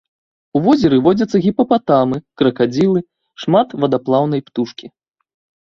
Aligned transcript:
У 0.59 0.61
возеры 0.67 0.97
водзяцца 1.07 1.41
гіпапатамы, 1.45 2.17
кракадзілы, 2.43 2.99
шмат 3.45 3.67
вадаплаўнай 3.85 4.41
птушкі. 4.49 4.85